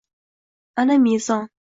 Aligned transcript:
Ana 0.79 0.97
mezon! 0.97 1.47